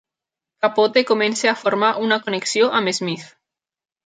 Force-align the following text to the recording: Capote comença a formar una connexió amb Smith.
Capote 0.65 1.03
comença 1.09 1.51
a 1.51 1.55
formar 1.59 1.91
una 2.07 2.19
connexió 2.25 2.71
amb 2.81 2.95
Smith. 3.01 3.29